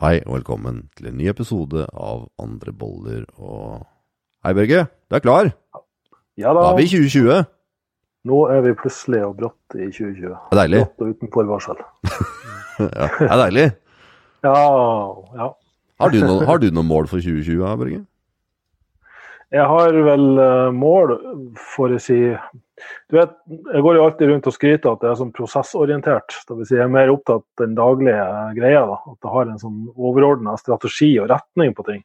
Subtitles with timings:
[0.00, 3.86] Hei og velkommen til en ny episode av Andre boller og
[4.44, 4.82] Hei, Børge.
[5.10, 5.48] Du er klar?
[6.36, 6.72] Ja Da da.
[6.72, 7.46] er vi i 2020.
[8.26, 10.34] Nå er vi plutselig og brått i 2020.
[10.50, 10.82] Det er deilig.
[10.84, 11.84] Brått og uten forvarsel.
[12.76, 13.62] Ja, det er deilig.
[14.44, 14.52] Ja,
[15.38, 15.46] ja.
[15.96, 18.00] Har du, noen, har du noen mål for 2020, ja, Børge?
[19.56, 21.14] Jeg har vel eh, mål
[21.72, 22.18] for å si
[23.10, 26.36] Du vet, jeg går jo alltid rundt og skryter at jeg er sånn prosessorientert.
[26.48, 28.26] Det vil si jeg er mer opptatt av den daglige
[28.58, 28.82] greia.
[28.90, 32.04] da, At jeg har en sånn overordna strategi og retning på ting.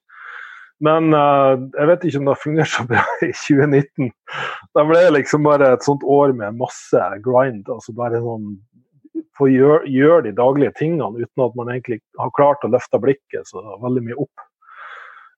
[0.82, 4.12] Men uh, jeg vet ikke om det har fungert så bra i 2019.
[4.74, 7.68] Da ble det liksom bare et sånt år med masse grind.
[7.70, 8.58] altså bare sånn
[9.40, 13.48] Få gjøre gjør de daglige tingene uten at man egentlig har klart å løfte blikket
[13.48, 14.44] så veldig mye opp.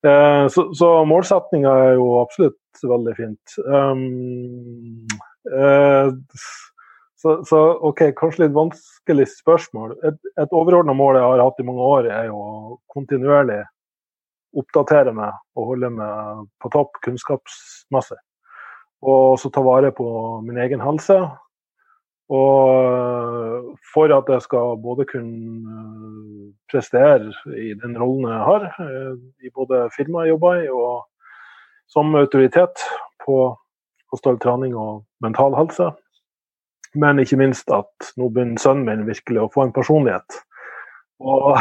[0.03, 3.53] Eh, Så, så målsettinga er jo absolutt veldig fint.
[3.63, 5.05] Um,
[5.48, 6.09] eh,
[7.23, 9.95] så, så OK, kanskje litt vanskelig spørsmål.
[10.09, 12.41] Et, et overordna mål jeg har hatt i mange år, er jo
[12.91, 13.61] kontinuerlig
[14.59, 18.20] oppdatere meg og holde meg på topp kunnskapsmessig.
[19.03, 20.05] Og så ta vare på
[20.45, 21.17] min egen helse.
[22.34, 29.17] Og for at jeg skal både kunne eh, prestere i den rollen jeg har, eh,
[29.45, 31.04] i både firmaet jeg jobber i og
[31.94, 32.81] som autoritet
[33.26, 33.38] på
[34.09, 35.92] kostal trening og mental helse.
[36.94, 40.42] Men ikke minst at nå begynner sønnen min virkelig å få en personlighet.
[41.23, 41.55] Og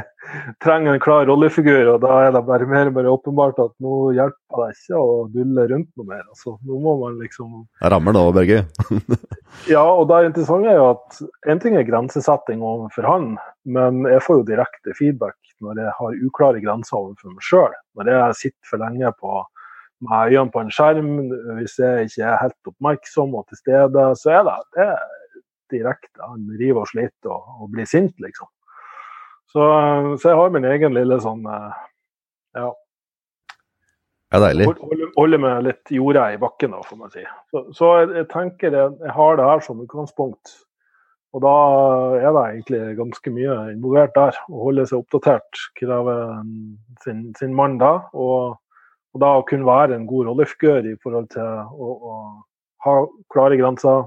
[0.64, 4.62] trenger en klar rollefigur, og da er det bare mer mer åpenbart at nå hjelper
[4.62, 6.24] det ikke å dulle rundt noe mer.
[6.26, 8.62] Altså, nå må man liksom Jeg rammer nå, Børge.
[9.74, 11.20] ja, og det interessante er jo at
[11.52, 13.28] en ting er grensesetting overfor han,
[13.78, 17.76] men jeg får jo direkte feedback når jeg har uklare grenser overfor meg sjøl.
[17.96, 19.38] Når jeg sitter for lenge på,
[20.04, 21.14] med øynene på en skjerm,
[21.60, 25.06] hvis jeg ikke er helt oppmerksom og til stede, så er det, det er
[25.72, 28.50] direkte han river og sliter og, og blir sint, liksom.
[29.56, 29.66] Så,
[30.20, 31.76] så jeg har min egen lille sånn eh,
[32.58, 32.66] ja,
[34.34, 34.66] er deilig.
[34.82, 37.24] Holde, holde meg litt jorda i bakken, da, får man si.
[37.52, 40.56] Så, så jeg, jeg tenker jeg, jeg har det her som utgangspunkt.
[41.36, 41.54] Og da
[42.16, 44.38] er det egentlig ganske mye involvert der.
[44.48, 46.22] Å holde seg oppdatert krever
[47.04, 47.92] sin, sin mann da.
[48.16, 48.56] Og,
[49.14, 52.16] og da å kunne være en god rollefigør i forhold til å, å
[52.86, 52.96] ha
[53.34, 54.06] klare grenser,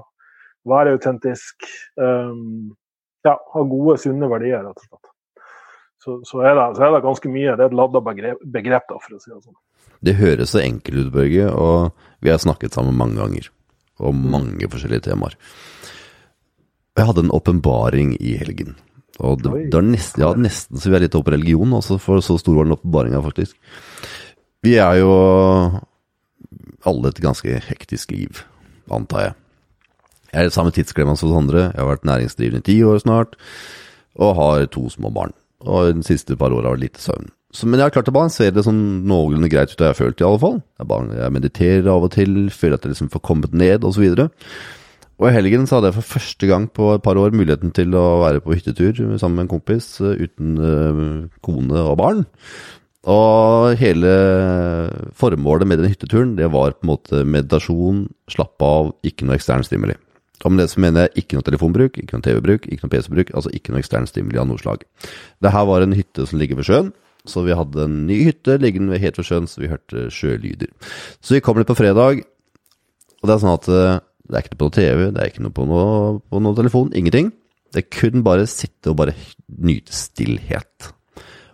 [0.68, 1.70] være autentisk.
[2.00, 2.74] Um,
[3.24, 5.09] ja, ha gode, sunne verdier, rett og slett.
[6.00, 7.56] Så, så, er det, så er det ganske mye.
[7.56, 9.58] Det er et ladda begrep, begrep da, for å si det sånn.
[10.00, 13.50] Det høres så enkelt ut, Børge, og vi har snakket sammen mange ganger.
[14.00, 15.36] Om mange forskjellige temaer.
[16.96, 18.78] Jeg hadde en åpenbaring i helgen.
[19.20, 22.38] Og det, det nesten, ja, nesten så vi er litt over religion også, for så
[22.40, 23.58] stor var den åpenbaringa, faktisk.
[24.64, 25.12] Vi er jo
[26.88, 28.40] alle et ganske hektisk liv,
[28.92, 29.36] antar jeg.
[30.30, 31.66] Jeg er i samme tidsklemme som oss andre.
[31.74, 33.36] Jeg har vært næringsdrivende i ti år snart,
[34.16, 35.34] og har to små barn.
[35.68, 37.28] Og de siste par åra har lite søvn.
[37.50, 40.22] Så, men jeg har klart å balansere det sånn noenlunde greit ut, har jeg følt
[40.22, 40.60] i alle fall.
[40.78, 44.04] Jeg, bare, jeg mediterer av og til, føler at jeg liksom får kommet ned, osv.
[44.14, 44.52] Og,
[45.18, 47.96] og i helgen så hadde jeg for første gang på et par år muligheten til
[47.98, 51.02] å være på hyttetur sammen med en kompis eh, uten uh,
[51.44, 52.22] kone og barn.
[53.10, 54.12] Og hele
[55.16, 59.64] formålet med den hytteturen, det var på en måte meditasjon, slappe av, ikke noe ekstern
[59.66, 59.96] stimuli.
[60.44, 63.32] Og med det så mener jeg ikke noe telefonbruk, ikke noe TV-bruk, ikke noe PC-bruk,
[63.36, 64.86] altså ikke noe ekstern stimuli av noe slag.
[65.44, 66.92] Det her var en hytte som ligger ved sjøen,
[67.28, 70.70] så vi hadde en ny hytte liggende helt ved sjøen, så vi hørte sjølyder.
[71.20, 72.22] Så vi kom litt på fredag,
[73.20, 75.30] og det er sånn at eh, det er ikke noe på noe TV, det er
[75.32, 75.92] ikke noe på noe,
[76.30, 77.32] på noe telefon, ingenting.
[77.70, 79.14] Det er kun bare sitte og bare
[79.60, 80.90] nyte stillhet.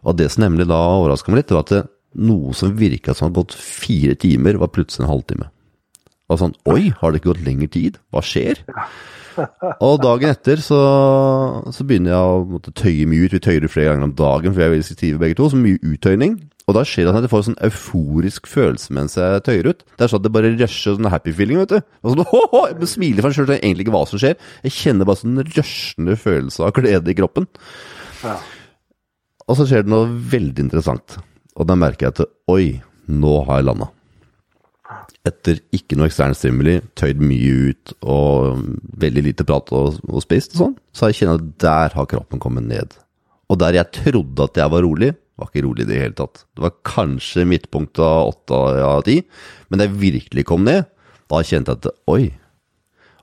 [0.07, 3.41] Og det som nemlig da overraska meg litt, var at noe som virka som hadde
[3.41, 5.51] gått fire timer, var plutselig en halvtime.
[6.27, 8.01] Og sånn Oi, har det ikke gått lengre tid?
[8.11, 8.63] Hva skjer?
[9.85, 10.81] Og dagen etter så,
[11.75, 13.35] så begynner jeg å måtte tøye mye ut.
[13.37, 15.51] Vi tøyer det flere ganger om dagen, for vi er veldig sensitive begge to.
[15.53, 16.39] Så mye uttøyning.
[16.67, 19.85] Og da skjer det at jeg får en sånn euforisk følelse mens jeg tøyer ut.
[19.95, 21.79] Det er sånn at det bare rusher sånn happy feeling, vet du.
[22.03, 22.63] Og sånn, ho, ho!
[22.73, 24.35] Jeg smiler for jeg skjønner egentlig ikke hva som skjer.
[24.67, 27.47] Jeg kjenner bare sånn rushende følelse av glede i kroppen.
[28.25, 28.41] Ja.
[29.47, 31.21] Og så skjer det noe veldig interessant.
[31.55, 32.65] Og da merker jeg at oi,
[33.07, 33.93] nå har jeg landa.
[35.27, 38.61] Etter ikke noe ekstern stimuli, tøyd mye ut og
[39.03, 42.11] veldig lite prat og, og spist og sånn, så har jeg kjent at der har
[42.11, 42.95] kroppen kommet ned.
[43.51, 46.45] Og der jeg trodde at jeg var rolig, var ikke rolig i det hele tatt.
[46.57, 49.21] Det var kanskje midtpunktet av åtte av ti,
[49.69, 50.87] men da jeg virkelig kom ned,
[51.27, 52.23] da kjente jeg at oi.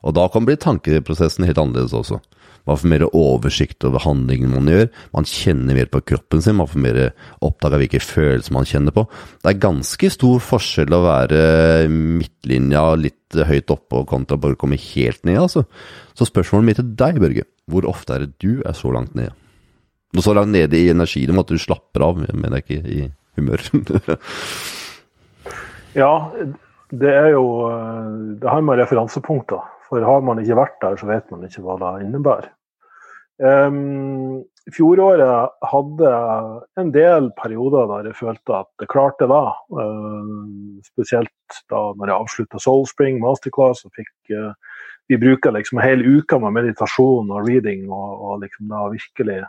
[0.03, 2.19] Og da kan bli tankeprosessen helt annerledes også.
[2.63, 4.85] Man får mer oversikt over handlingen man gjør.
[5.15, 6.55] Man kjenner mer på kroppen sin.
[6.55, 6.99] Man får mer
[7.43, 9.03] opptak av hvilke følelser man kjenner på.
[9.43, 11.41] Det er ganske stor forskjell å være
[11.91, 15.65] midtlinja litt høyt oppe kontra bare komme helt ned, altså.
[16.15, 17.47] Så spørsmålet mitt til deg, Børge.
[17.67, 19.35] Hvor ofte er det du er så langt nede?
[20.13, 23.05] Du er så langt nede i energien at du slapper av, men ikke i
[23.35, 23.63] humør.
[26.03, 26.13] ja,
[26.93, 27.45] det er jo
[28.39, 29.63] Det har med referansepunkter.
[29.89, 32.51] For har man ikke vært der, så vet man ikke hva det innebærer.
[33.41, 36.09] Um, fjoråret hadde
[36.77, 39.45] en del perioder der jeg følte at det klarte det.
[39.73, 44.53] Uh, spesielt da når jeg avslutta Soulspring Masterclass og fikk uh,
[45.11, 49.41] Vi bruker liksom hele uka med meditasjon og reading og, og liksom da virkelig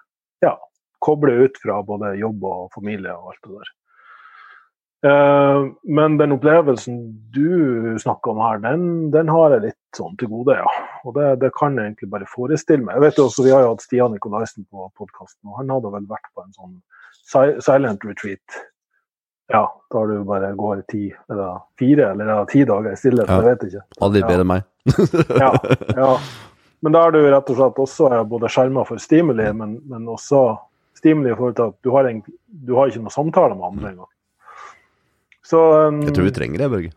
[0.42, 0.56] ja,
[0.98, 3.70] koble ut fra både jobb og familie og alt det der.
[5.04, 6.98] Uh, men den opplevelsen
[7.30, 10.74] du snakker om her, den, den har jeg litt sånn til gode, ja.
[11.04, 12.98] Og det, det, kan jeg egentlig bare forestille meg.
[12.98, 15.92] Jeg vet jo også, Vi har jo hatt Stian Nikolaisen på podkasten, og han hadde
[15.94, 16.78] vel vært på en sånn
[17.64, 18.62] silent retreat.
[19.52, 23.36] Ja, da du bare går ti, eller fire eller ja, ti dager i stillhet, ja.
[23.36, 23.84] jeg vet ikke.
[24.06, 24.66] Aldri bedre enn meg.
[25.44, 25.50] ja,
[25.98, 26.10] ja.
[26.84, 30.46] Men da er du rett og slett også både skjerma for stimuli, men, men, også
[30.96, 33.92] stimuli i forhold til at du har, en, du har ikke noe samtale med andre
[33.94, 34.10] engang.
[35.44, 36.92] Så um, Jeg tror vi trenger det, Børge.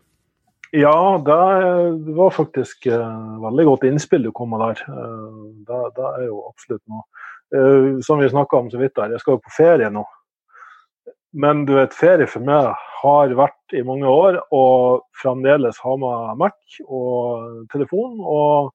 [0.70, 4.82] Ja, det var faktisk uh, veldig godt innspill du kom med der.
[4.88, 7.04] Uh, det, det, er jo absolutt noe.
[7.54, 10.04] Uh, som vi snakka om så vidt der, jeg skal jo på ferie nå.
[11.32, 12.68] Men du vet, ferie for meg
[13.00, 18.20] har vært i mange år, og fremdeles har med Mac og telefon.
[18.20, 18.74] og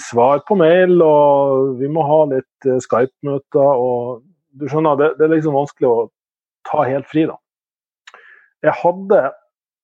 [0.00, 3.60] svar på mail, og vi må ha litt Skype-møter.
[3.60, 4.22] og
[4.56, 6.06] Du skjønner, det, det, er liksom vanskelig å
[6.68, 7.36] ta helt fri, da.
[8.64, 9.18] Jeg hadde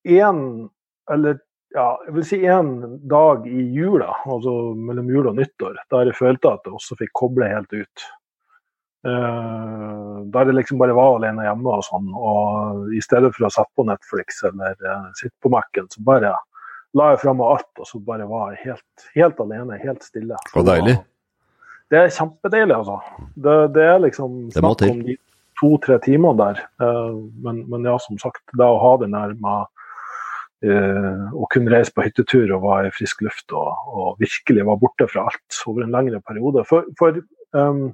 [0.09, 0.41] én
[1.13, 1.39] eller
[1.75, 2.69] ja, jeg vil si en
[3.09, 7.11] dag i jula, altså mellom jul og nyttår, der jeg følte at jeg også fikk
[7.19, 8.05] koble helt ut.
[9.05, 12.07] Uh, der jeg liksom bare var alene hjemme og sånn.
[12.15, 16.31] Og i stedet for å sette på Netflix eller uh, sitte på Mac-en, så bare
[16.95, 20.39] la jeg fra meg alt, og så bare var jeg helt, helt alene, helt stille.
[20.47, 20.95] Så, og deilig.
[21.91, 22.97] Det er kjempedeilig, altså.
[23.35, 25.19] Det, det er liksom snakk om de
[25.59, 26.63] to-tre timene der.
[26.81, 29.67] Uh, men, men, ja, som sagt, det å ha den der med
[30.63, 35.07] og kunne reise på hyttetur og var i frisk luft og, og, virkelig var borte
[35.11, 36.63] fra alt over en lengre periode.
[36.69, 37.19] For, for
[37.53, 37.89] um,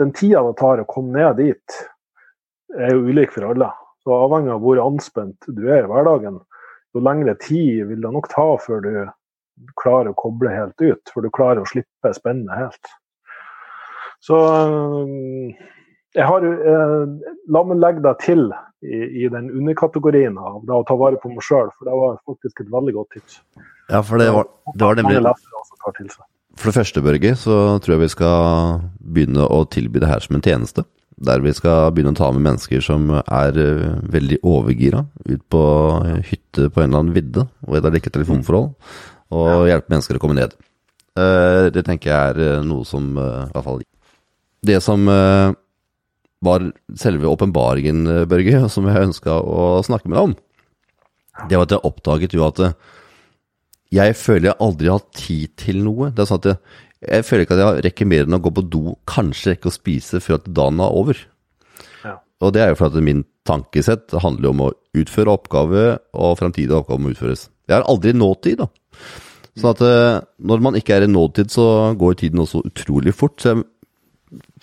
[0.00, 1.76] den tida det tar å komme ned dit,
[2.74, 3.70] er jo ulik for alle.
[4.02, 6.40] Så Avhengig av hvor anspent du er i hverdagen,
[6.94, 8.92] jo lengre tid vil det nok ta før du
[9.80, 11.12] klarer å koble helt ut.
[11.14, 12.92] Før du klarer å slippe spennet helt.
[14.24, 15.52] Så um,
[16.14, 17.06] jeg har, eh,
[17.50, 18.46] La meg legge deg til
[18.84, 22.18] i, i den underkategorien av det å ta vare på meg sjøl, for det var
[22.28, 23.40] faktisk et veldig godt tips.
[23.90, 25.20] Ja, for det var, det var nemlig
[26.54, 30.38] For det første, Børge, så tror jeg vi skal begynne å tilby det her som
[30.38, 30.86] en tjeneste.
[31.24, 35.64] Der vi skal begynne å ta med mennesker som er uh, veldig overgira ut på
[36.30, 38.70] hytte på en eller annen vidde, og der det ikke er telefonforhold,
[39.34, 40.56] og hjelpe mennesker å komme ned.
[41.14, 43.84] Uh, det tenker jeg er uh, noe som i hvert fall
[44.64, 45.06] Det som
[46.44, 46.66] var
[47.00, 50.36] selve åpenbaringen, eh, Børge, som jeg ønska å snakke med deg om.
[51.50, 52.76] Det var at jeg oppdaget jo at eh,
[53.94, 56.10] jeg føler jeg aldri har tid til noe.
[56.14, 58.54] Det er sånn at jeg, jeg føler ikke at jeg rekker mer enn å gå
[58.54, 61.20] på do, kanskje rekke å spise før at dagen er over.
[62.04, 62.16] Ja.
[62.42, 65.84] Og det er jo fordi at min tankesett handler om å utføre oppgave,
[66.16, 67.48] og framtidige oppgaver må utføres.
[67.68, 68.70] Jeg har aldri nåtid, da.
[69.54, 71.66] Sånn at eh, når man ikke er i nåtid, så
[71.98, 73.36] går tiden også utrolig fort.
[73.38, 73.62] Så jeg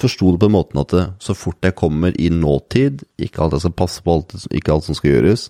[0.02, 3.56] forsto det på den måten at det, så fort jeg kommer i nåtid, ikke alt
[3.58, 5.48] jeg skal passe på, alt, ikke alt som skal gjøres,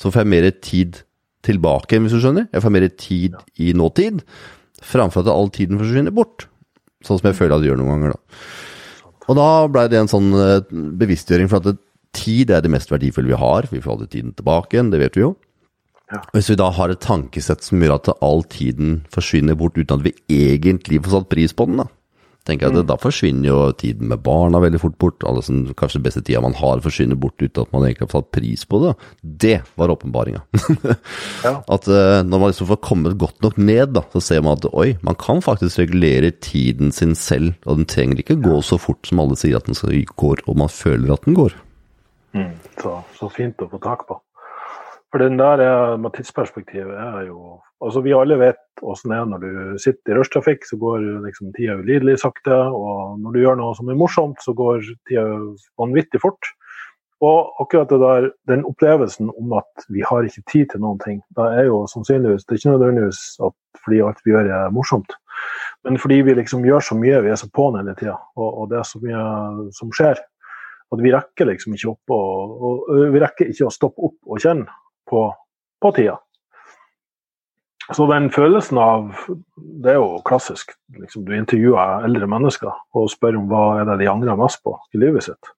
[0.00, 1.02] så får jeg mer tid
[1.46, 2.48] tilbake, hvis du skjønner.
[2.54, 4.22] Jeg får mer tid i nåtid,
[4.82, 6.46] framfor at all tiden forsvinner bort.
[7.02, 8.42] Sånn som jeg føler at det gjør noen ganger, da.
[9.30, 11.80] Og da blei det en sånn eh, bevisstgjøring, for at
[12.16, 13.68] tid er det mest verdifulle vi har.
[13.70, 15.32] Vi får aldri tiden tilbake igjen, det vet vi jo.
[16.12, 16.20] Ja.
[16.34, 20.04] Hvis vi da har et tankesett som gjør at all tiden forsvinner bort uten at
[20.04, 21.88] vi egentlig får satt pris på den, da
[22.46, 22.88] tenker jeg at mm.
[22.90, 25.26] Da forsvinner jo tiden med barna veldig fort bort.
[25.28, 28.14] Alle som, kanskje den beste tida man har, forsvinner bort uten at man egentlig har
[28.16, 28.92] tatt pris på det.
[29.22, 30.42] Det var åpenbaringa.
[31.46, 31.54] ja.
[31.60, 34.68] At uh, når man liksom får kommet godt nok ned, da, så ser man at
[34.72, 37.54] oi, man kan faktisk regulere tiden sin selv.
[37.66, 40.58] Og den trenger ikke gå så fort som alle sier at den skal gå, og
[40.58, 41.54] man føler at den går.
[42.32, 42.52] Mm.
[42.80, 44.18] Så, så fint å få tak på.
[45.12, 49.40] For den der med tidsperspektivet er jo Altså, vi alle vet åssen det er når
[49.42, 52.54] du sitter i rushtrafikk, så går liksom tida ulidelig sakte.
[52.54, 55.24] Og når du gjør noe som er morsomt, så går tida
[55.82, 56.46] vanvittig fort.
[57.26, 61.20] Og akkurat det der, den opplevelsen om at vi har ikke tid til noen ting,
[61.34, 63.54] det er jo sannsynligvis Det er ikke nødvendigvis at
[63.84, 65.14] fordi alt vi gjør er morsomt,
[65.86, 68.68] men fordi vi liksom gjør så mye, vi er så på'n hele tida, og, og,
[68.70, 69.22] det er så mye
[69.74, 70.18] som skjer.
[70.92, 74.42] At vi rekker liksom ikke opp og, og, vi rekker ikke å stoppe opp og
[74.42, 74.70] kjenne
[75.08, 75.30] på,
[75.82, 76.18] på tida.
[77.92, 79.10] så den følelsen av
[79.56, 80.70] Det er jo klassisk.
[80.98, 84.76] Liksom, du intervjuer eldre mennesker og spør om hva er det de angrer mest på
[84.94, 85.52] i livet sitt.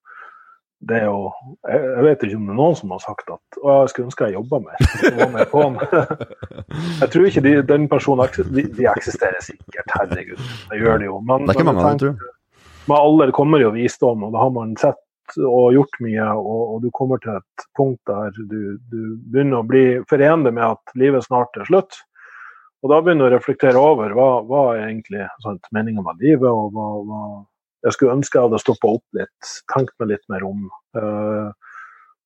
[0.84, 1.30] Det er jo,
[1.68, 4.26] jeg vet ikke om det er noen som har sagt at å, jeg skulle ønske
[4.28, 4.78] jeg jobba mer.
[7.00, 10.40] Jeg tror ikke de, den personen de, de, eksisterer sikkert, herregud.
[10.70, 11.20] Det gjør de jo.
[11.24, 12.32] Men, det er ikke mange av dem, tror jeg.
[12.90, 14.98] Med alder kommer jo visdom, og da har man sett
[15.38, 18.98] og gjort mye, og, og, du kommer til et punkt der du, du
[19.32, 21.98] begynner å bli forenlig med at livet snart er slutt.
[22.84, 26.50] Og da begynner du å reflektere over hva, hva er egentlig sant, meninga med livet,
[26.50, 27.22] og hva, hva,
[27.86, 30.66] jeg skulle ønske jeg hadde stoppa opp litt, tenkt meg litt mer om.
[30.96, 31.52] Uh,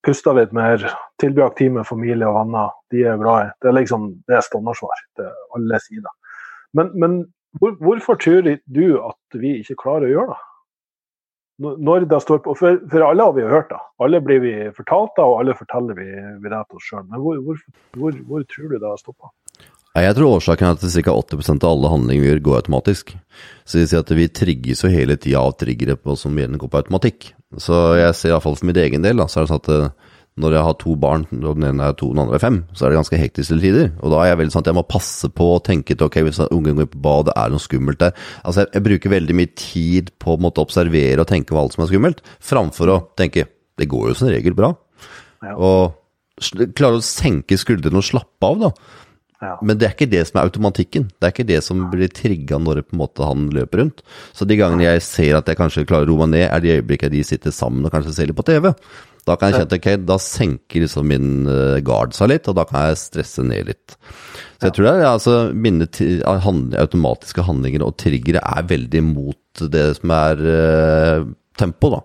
[0.06, 0.82] pusta litt mer,
[1.22, 2.74] tilbrakt tid med familie og venner.
[2.94, 3.54] De er glad i.
[3.62, 6.14] Det er liksom det er standardsvar til alle sider.
[6.78, 7.18] Men, men
[7.58, 10.47] hvor, hvorfor tror du at vi ikke klarer å gjøre det?
[11.58, 13.78] Når det står på, for, for, alle har vi hørt det.
[14.04, 16.06] Alle blir vi fortalt det, og alle forteller vi,
[16.38, 17.06] vi det til oss sjøl.
[17.08, 17.62] Men hvor, hvor,
[17.98, 19.32] hvor, hvor, tror du det har stoppa?
[19.98, 21.14] Jeg tror årsaken er at ca.
[21.16, 23.10] 80% av alle handlinger vi gjør, går automatisk.
[23.64, 26.60] Så det vil si at vi trigges jo hele tida av triggere på som gjerne
[26.60, 27.32] går på automatikk.
[27.58, 30.14] Så jeg ser iallfall for min egen del, da, så er det sånn at eh,
[30.38, 32.86] når jeg har to barn, og den ene er to den andre er fem, så
[32.86, 33.90] er det ganske hektiske tider.
[33.98, 36.20] Og da er jeg veldig sånn at jeg må passe på å tenke til ok,
[36.26, 38.14] hvis ungen går på badet, er det noe skummelt der?
[38.42, 41.76] Altså jeg, jeg, bruker veldig mye tid på å måtte observere og tenke hva alt
[41.76, 44.72] som er skummelt, framfor å tenke det går jo som regel bra.
[45.46, 45.54] Ja.
[45.54, 48.72] Og klare å senke skuldrene og slappe av, da.
[49.38, 49.52] Ja.
[49.62, 51.04] Men det er ikke det som er automatikken.
[51.14, 54.02] Det er ikke det som blir trigga når på en måte han løper rundt.
[54.34, 56.74] Så de gangene jeg ser at jeg kanskje klarer å roe meg ned, er de
[56.78, 58.72] øyeblikkene de sitter sammen og kanskje ser litt på TV.
[59.28, 62.56] Da kan jeg kjenne at ok, da senker liksom min uh, guard seg litt, og
[62.58, 63.98] da kan jeg stresse ned litt.
[64.58, 65.86] Så jeg tror det er altså mine
[66.26, 72.00] automatiske handlinger og triggere er veldig mot det som er uh, tempo, da.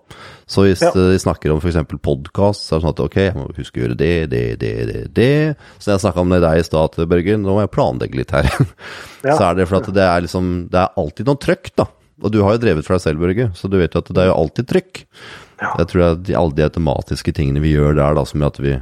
[0.50, 0.92] Så hvis ja.
[0.94, 1.80] de snakker om f.eks.
[2.04, 4.74] podkast, så er det sånn at ok, jeg må huske å gjøre det, det, det,
[4.90, 5.34] det, det.
[5.80, 8.50] Så jeg snakka om det deg i stad, Børgen, nå må jeg planlegge litt her.
[9.24, 9.38] Ja.
[9.38, 11.86] Så er det for at det er liksom Det er alltid noe trøkk, da.
[12.24, 14.20] Og du har jo drevet for deg selv, Børge, så du vet jo at det
[14.20, 15.00] er jo alltid trykk.
[15.62, 15.74] Ja.
[15.80, 18.64] Jeg tror at de, alle de automatiske tingene vi gjør der, da, som gjør at
[18.64, 18.78] vi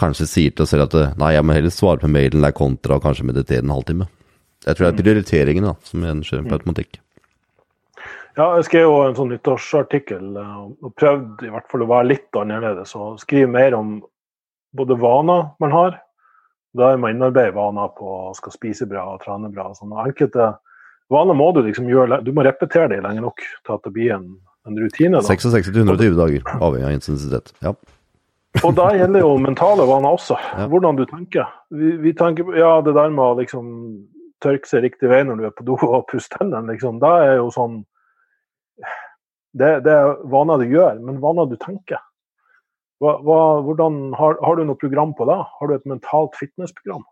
[0.00, 2.98] kanskje sier til oss selv at nei, jeg må heller svare på mailen der kontra
[2.98, 4.08] og kanskje meditere en halvtime.
[4.66, 6.56] Jeg tror det er prioriteringen da, som skjer på mm.
[6.58, 7.00] automatikk.
[8.38, 12.08] Ja, jeg skrev jo en sånn nyttårsartikkel eh, og prøvde i hvert fall å være
[12.14, 13.98] litt annerledes og skrive mer om
[14.72, 15.98] både vaner man har.
[16.72, 19.68] Da er man innarbeider vaner på å skal spise bra og trene bra.
[19.68, 19.92] og sånn.
[20.00, 20.54] Enkelte
[21.12, 24.14] vaner må du liksom gjøre, du må repetere det lenge nok til at det blir
[24.16, 24.30] en
[24.68, 25.18] en rutine.
[25.18, 25.26] Da.
[25.26, 27.52] 66-120 dager, avhengig av intensitet.
[27.64, 27.74] Ja.
[28.66, 30.66] Og da gjelder jo mentale vaner også, ja.
[30.68, 31.48] hvordan du tenker.
[31.72, 33.70] Vi, vi, tenker ja, det der med å liksom
[34.44, 37.36] tørke seg riktig vei når du er på do og pusse tennene, liksom, det er
[37.38, 37.82] jo sånn
[39.52, 42.00] det, det, er vaner du gjør, men vaner du tenker.
[43.02, 45.36] Hva, hva, hvordan, har, har, du noe program på det?
[45.58, 47.02] Har du et mentalt fitnessprogram?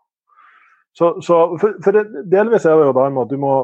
[0.97, 3.55] Så, så for, for det, delvis er det jo det med at du må,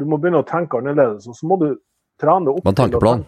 [0.00, 1.68] du må begynne å tenke annerledes, og så må du
[2.20, 2.66] trene opp.
[2.66, 3.24] en tankeplan?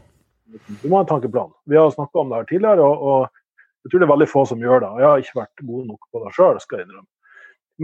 [0.82, 1.52] Du må ha en tankeplan.
[1.66, 4.42] Vi har snakka om det her tidligere, og, og, jeg tror det er veldig få
[4.50, 4.90] som gjør det.
[5.00, 7.08] Jeg har ikke vært god nok på det sjøl, skal jeg innrømme.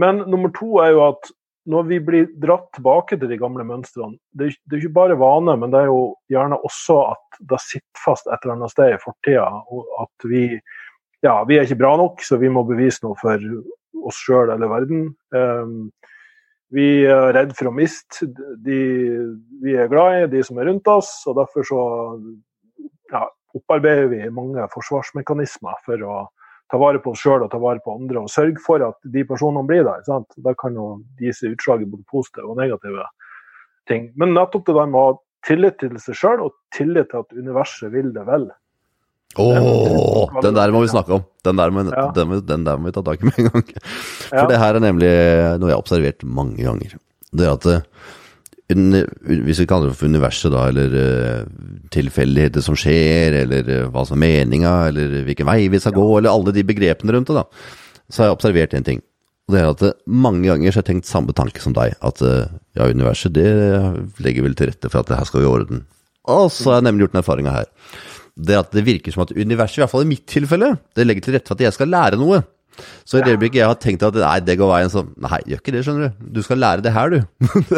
[0.03, 1.29] Men nummer to er jo at
[1.69, 5.55] når vi blir dratt tilbake til de gamle mønstrene, det det er ikke bare vane,
[5.59, 8.99] men det er jo gjerne også at det sitter fast et eller annet sted i
[8.99, 9.45] fortida.
[9.71, 10.43] Og at vi,
[11.23, 13.47] ja, vi er ikke bra nok, så vi må bevise noe for
[14.03, 15.07] oss sjøl eller verden.
[15.31, 15.93] Um,
[16.73, 18.27] vi er redd for å miste
[18.65, 18.79] de
[19.63, 21.11] vi er glad i, de som er rundt oss.
[21.29, 21.81] og Derfor så
[23.13, 26.15] ja, opparbeider vi mange forsvarsmekanismer for å
[26.73, 29.25] ta vare på oss sjøl og ta vare på andre, og sørge for at de
[29.29, 30.01] personene blir der.
[30.07, 30.33] Sant?
[30.41, 30.87] Da kan jo
[31.19, 33.05] de se utslag i både positive og negative
[33.89, 34.09] ting.
[34.17, 35.15] Men nettopp det der med å ha
[35.45, 38.49] tillit til seg sjøl og tillit til at universet vil det vel.
[39.33, 41.23] Oh, den der må vi snakke om.
[41.45, 42.09] Den der, må, ja.
[42.13, 43.71] den, den der må vi ta tak i med en gang.
[44.27, 44.49] For ja.
[44.51, 45.13] det her er nemlig
[45.57, 46.99] noe jeg har observert mange ganger.
[47.33, 47.87] Det at eh,
[48.69, 54.21] hvis vi kaller det for universet, da, eller uh, tilfeldigheter som skjer, eller hva som
[54.21, 55.99] er meninga, eller hvilken vei vi skal ja.
[55.99, 59.03] gå, eller alle de begrepene rundt det, da, så har jeg observert en ting.
[59.51, 62.85] Det er at mange ganger så har jeg tenkt samme tanke som deg, at ja,
[62.87, 63.49] universet det
[64.23, 65.83] legger vel til rette for at det her skal gå i orden.
[66.31, 67.69] Og så har jeg nemlig gjort den erfaringa her
[68.33, 71.25] det at det virker som at universet, i hvert fall i mitt tilfelle, det legger
[71.27, 72.41] til rette for at jeg skal lære noe.
[73.05, 75.59] Så i det øyeblikket jeg har tenkt at nei, det går veien, så nei, gjør
[75.61, 76.31] ikke det, skjønner du.
[76.37, 77.19] Du skal lære det her, du.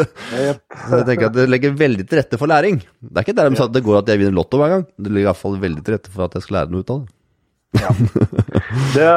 [0.86, 2.80] så jeg tenker at det legger veldig til rette for læring.
[3.00, 4.86] Det er ikke der de sa at det går at jeg vinner Lotto hver gang.
[4.96, 7.12] Det hvert fall veldig til rette for at jeg skal lære noe ut av det.
[7.84, 7.92] ja.
[8.96, 9.12] Det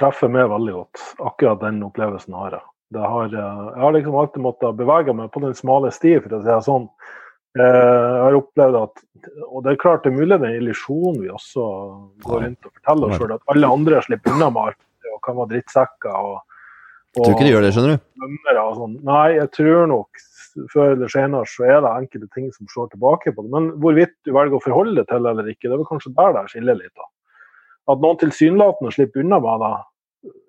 [0.00, 1.06] treffer meg veldig godt.
[1.28, 2.66] Akkurat den opplevelsen har jeg.
[2.96, 6.48] Har, jeg har liksom alltid måttet bevege meg på den smale sti, for å si
[6.48, 6.88] det sånn.
[7.58, 9.04] Eh, jeg har opplevd at
[9.48, 11.66] Og det er klart det er mulig det er en illusjon vi også
[12.24, 15.38] går rundt og forteller oss sjøl, at alle andre slipper unna med alt og kan
[15.40, 16.38] være drittsekker og
[17.10, 18.02] Jeg tror ikke de gjør det, skjønner du.
[18.78, 18.92] sånn.
[19.08, 20.20] Nei, jeg tror nok
[20.70, 23.50] før eller senere så er det enkelte ting som slår tilbake på det.
[23.54, 26.36] Men hvorvidt du velger å forholde deg til eller ikke, det er vel kanskje der
[26.36, 26.94] det skiller litt.
[26.94, 27.08] da.
[27.90, 29.72] At noen tilsynelatende slipper unna med det,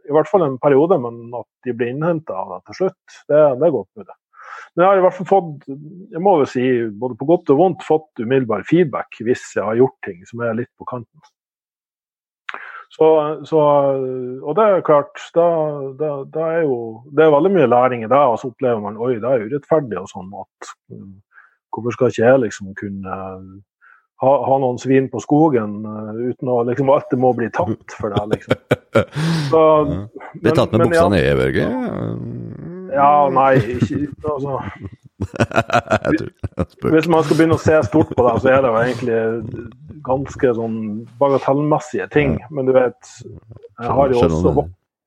[0.09, 3.41] i hvert fall en periode, men at de blir innhenta av det til slutt, det,
[3.61, 4.17] det er godt mulig.
[4.75, 6.65] Men jeg har i hvert fall fått, jeg må jo si,
[7.01, 10.55] både på godt og vondt, fått umiddelbar feedback hvis jeg har gjort ting som er
[10.61, 11.31] litt på kanten.
[12.91, 13.07] Så,
[13.47, 13.59] så,
[14.43, 15.47] og det er klart, da,
[15.95, 16.75] da, da, er jo
[17.15, 18.19] Det er veldig mye læring i det.
[18.19, 20.31] Og så opplever man oi, det er urettferdig og sånn.
[20.35, 20.71] at
[21.71, 23.15] Hvorfor skal ikke jeg liksom kunne
[24.21, 28.13] ha, ha noen svin på skogen uh, uten å liksom alltid må bli tatt for
[28.13, 28.59] det, liksom.
[29.51, 30.01] Så, ja.
[30.43, 31.11] Blir tatt med buksa ja.
[31.15, 31.69] nede, Børge?
[32.91, 34.59] Ja, nei, ikke altså.
[36.93, 39.65] Hvis man skal begynne å se stort på det, så er det jo egentlig
[40.05, 40.77] ganske sånn
[41.21, 42.37] bagatellmessige ting.
[42.49, 44.55] Men du vet, jeg har jo også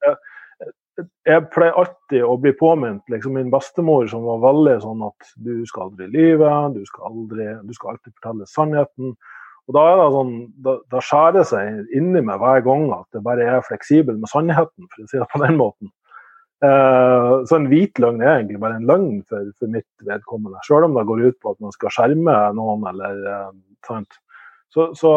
[0.05, 5.33] jeg, jeg pleier alltid å bli påminnet liksom min bestemor som var veldig sånn at
[5.43, 9.17] du skal aldri lyve, du skal, aldri, du skal alltid fortelle sannheten.
[9.65, 10.33] Og da er det sånn,
[10.65, 14.31] da, da skjærer det seg inni meg hver gang at jeg bare er fleksibel med
[14.31, 15.93] sannheten, for å si det på den måten.
[16.63, 20.61] Uh, så en hvit løgn er egentlig bare en løgn for, for mitt vedkommende.
[20.65, 23.51] Selv om det går ut på at man skal skjerme noen eller uh,
[23.87, 24.21] sant.
[24.73, 25.13] Så, så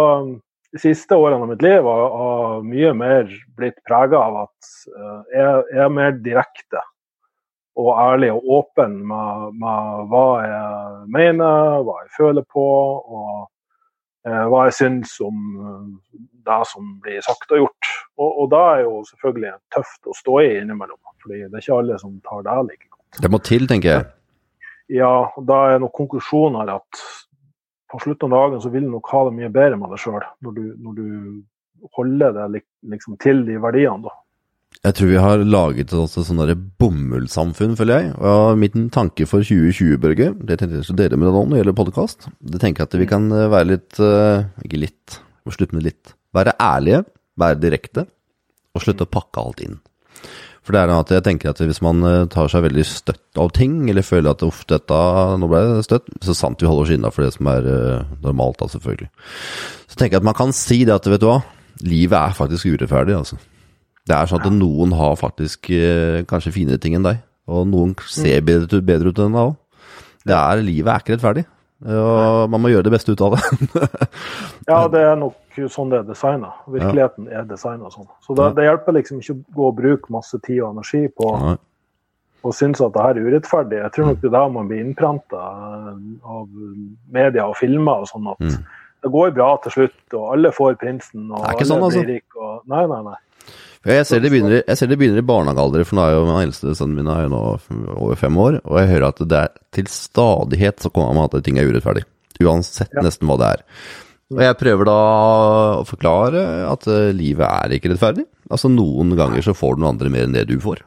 [0.73, 5.21] de siste årene av mitt liv har, har mye mer blitt prega av at uh,
[5.33, 6.83] jeg, jeg, er mer direkte
[7.77, 13.45] og ærlig og åpen med, med, hva jeg mener, hva jeg føler på, og
[14.27, 15.37] hva jeg syns om
[16.47, 17.89] det som blir sagt og gjort.
[18.17, 21.79] Og, og da er jo selvfølgelig tøft å stå i innimellom fordi det er ikke
[21.81, 23.21] alle som tar det like godt.
[23.23, 24.05] Det må til, tenker jeg.
[24.97, 27.01] Ja, og da er nok konklusjonen her at
[27.91, 30.23] på slutten av dagen så vil du nok ha det mye bedre med deg sjøl,
[30.43, 32.61] når, når, du holder deg
[32.93, 34.07] liksom til de verdiene.
[34.07, 34.15] da.
[34.85, 38.11] Jeg tror vi har laget et sånt bomullssamfunn, føler jeg.
[38.21, 41.55] Og min tanke for 2020, Børge, det tenkte jeg skulle dele med deg nå når
[41.55, 42.27] det gjelder podkast.
[42.37, 45.87] Det tenker jeg at vi kan eh, være litt eh, Ikke litt, må slutte med
[45.87, 46.13] litt.
[46.37, 47.01] Være ærlige,
[47.41, 48.05] være direkte,
[48.77, 49.79] og slutte å pakke alt inn.
[50.61, 53.51] For det er at jeg tenker at hvis man eh, tar seg veldig støtt av
[53.57, 55.01] ting, eller føler at uff, dette,
[55.41, 57.69] nå ble det støtt, så sant vi holder oss innafor det som er
[58.21, 59.09] normalt, da, selvfølgelig.
[59.89, 61.41] Så tenker jeg at man kan si det at vet du hva,
[61.81, 63.41] livet er faktisk urettferdig, altså.
[64.07, 67.93] Det er sånn at noen har faktisk uh, kanskje finere ting enn deg, og noen
[68.07, 68.47] ser mm.
[68.47, 69.55] bedre, bedre ut enn deg òg.
[70.27, 71.45] Det er, livet er ikke rettferdig.
[71.85, 73.41] Og man må gjøre det beste ut av det.
[74.71, 76.51] ja, det er nok sånn det er designa.
[76.73, 77.41] Virkeligheten ja.
[77.41, 78.07] er designa sånn.
[78.25, 81.29] Så det, det, hjelper liksom ikke å gå og bruke masse tid og energi på
[82.47, 83.79] å synes at det her er urettferdig.
[83.83, 85.45] Jeg tror nok det er der man blir innprenta
[86.33, 86.49] av
[87.13, 88.57] media og filmer og sånn at mm.
[89.05, 92.03] det går bra til slutt, og alle får prinsen, og alle sånn, altså.
[92.03, 92.33] blir rike.
[92.37, 92.61] Og...
[92.73, 93.17] Nei, nei, nei.
[93.87, 96.73] Jeg ser, det begynner, ser det begynner i barnehagealder, for nå er jo den eldste
[96.75, 97.41] sønnen min er jo nå
[97.95, 98.59] over fem år.
[98.65, 102.03] Og jeg hører at det er til stadighet så kommer man at ting er urettferdig.
[102.43, 103.05] Uansett ja.
[103.05, 103.63] nesten hva det er.
[104.35, 104.97] Og jeg prøver da
[105.79, 108.27] å forklare at eh, livet er ikke rettferdig.
[108.51, 110.83] Altså noen ganger så får noen andre mer enn det du får.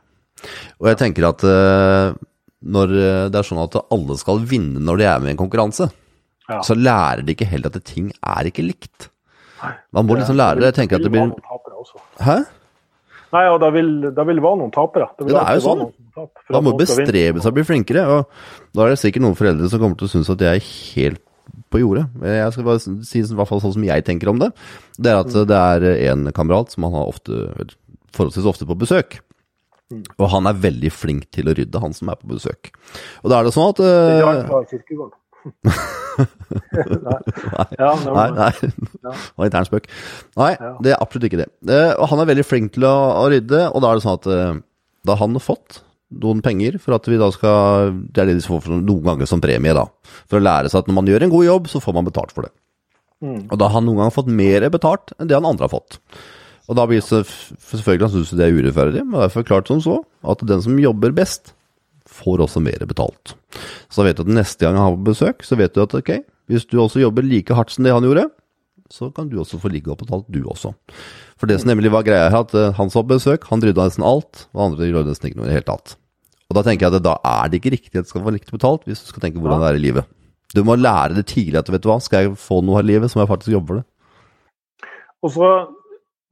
[0.80, 2.12] Og jeg tenker at eh,
[2.68, 5.40] når eh, det er sånn at alle skal vinne når de er med i en
[5.40, 5.88] konkurranse,
[6.50, 6.60] ja.
[6.66, 9.08] så lærer de ikke heller at ting er ikke likt.
[9.96, 10.72] Man må liksom lære det.
[10.74, 11.32] Jeg tenker at det blir
[12.20, 12.42] Hæ?
[13.30, 15.06] Nei, og da vil, det vil være noen tapere.
[15.18, 15.84] Det, det er jo sånn.
[16.50, 18.04] Da må bestrebe seg å bli flinkere.
[18.10, 20.70] og Da er det sikkert noen foreldre som kommer til å synes at jeg er
[20.96, 21.22] helt
[21.70, 22.06] på jordet.
[22.26, 24.50] Jeg skal bare si i hvert fall sånn som jeg tenker om det.
[24.98, 25.42] Det er at mm.
[25.50, 27.46] det er en kamerat som han har ofte,
[28.16, 29.20] forholdsvis ofte på besøk.
[29.90, 30.04] Mm.
[30.18, 32.70] Og han er veldig flink til å rydde, han som er på besøk.
[33.22, 35.06] Og da er det sånn at uh,
[37.50, 37.68] nei.
[37.79, 38.50] Ja, nei, nei.
[38.61, 39.87] Det var intern spøk.
[40.40, 40.50] Nei,
[40.85, 41.50] det er absolutt ikke det.
[41.96, 44.29] Og han er veldig flink til å, å rydde, og da er det sånn at
[44.31, 44.59] eh,
[45.09, 45.83] da har han fått
[46.20, 49.42] noen penger for at vi da skal Det er det de får noen ganger som
[49.42, 49.87] premie, da.
[50.26, 52.35] For å lære seg at når man gjør en god jobb, så får man betalt
[52.35, 52.53] for det.
[53.20, 53.46] Mm.
[53.46, 56.00] Og da har han noen ganger fått mer betalt enn det han andre har fått.
[56.70, 59.81] Og da blir det selvfølgelig han syns det er urettferdig, men det er forklart som
[59.83, 59.96] så
[60.33, 61.55] at den som jobber best,
[62.20, 63.35] får også mer betalt.
[63.92, 66.12] Så vet du at neste gang han har besøk, så vet du at ok,
[66.50, 68.28] hvis du også jobber like hardt som det han gjorde,
[68.90, 70.72] så kan du også få like og betalt, du også.
[71.38, 73.87] For det som nemlig var greia her, at eh, han som på besøk, han rydda
[73.87, 75.94] nesten alt, og andre gjorde nesten ikke noe i det hele tatt.
[76.50, 78.50] Og da tenker jeg at da er det ikke riktig at det skal få likt
[78.50, 80.11] betalt, hvis du skal tenke hvordan det er i livet.
[80.50, 82.90] Du må lære det tidlig at vet du hva, skal jeg få noe her i
[82.90, 83.87] livet, så må jeg faktisk jobbe for det.
[85.22, 85.50] Og så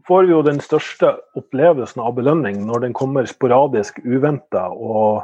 [0.09, 5.23] får vi jo den største opplevelsen av belønning når den kommer sporadisk, uventa og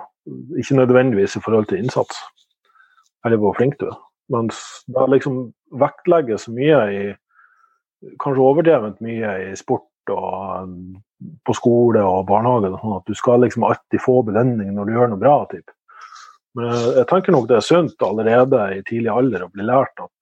[0.59, 2.21] ikke nødvendigvis i forhold til innsats,
[3.25, 3.99] eller hvor flink du er.
[4.33, 5.45] Mens det liksom
[5.81, 7.05] vektlegges mye i
[8.21, 10.73] Kanskje overdrevent mye i sport og
[11.49, 12.69] på skole og barnehage.
[12.83, 15.39] Sånn at du skal liksom alltid få belønning når du gjør noe bra.
[15.49, 15.73] Typ.
[16.59, 20.13] Men jeg tenker nok det er sunt allerede i tidlig alder å bli lært at